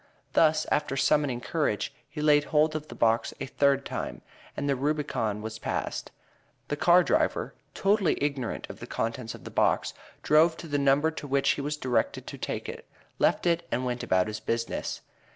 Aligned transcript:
Thus, 0.33 0.65
after 0.71 0.97
summoning 0.97 1.41
courage, 1.41 1.93
he 2.09 2.21
laid 2.21 2.45
hold 2.45 2.75
of 2.75 2.87
the 2.87 2.95
box 2.95 3.35
a 3.39 3.45
third 3.45 3.85
time, 3.85 4.23
and 4.57 4.67
the 4.67 4.75
Rubicon 4.75 5.43
was 5.43 5.59
passed. 5.59 6.09
The 6.69 6.75
car 6.75 7.03
driver, 7.03 7.53
totally 7.75 8.17
ignorant 8.19 8.67
of 8.67 8.79
the 8.79 8.87
contents 8.87 9.35
of 9.35 9.43
the 9.43 9.51
box, 9.51 9.93
drove 10.23 10.57
to 10.57 10.67
the 10.67 10.79
number 10.79 11.11
to 11.11 11.27
which 11.27 11.51
he 11.51 11.61
was 11.61 11.77
directed 11.77 12.25
to 12.25 12.37
take 12.39 12.67
it 12.67 12.89
left 13.19 13.45
it 13.45 13.67
and 13.71 13.85
went 13.85 14.01
about 14.01 14.25
his 14.25 14.39
business. 14.39 15.01